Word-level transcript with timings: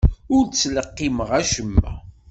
Ur 0.35 0.43
ttleqqimeɣ 0.45 1.29
acemma. 1.39 1.91